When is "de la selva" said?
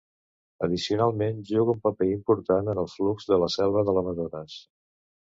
3.33-3.85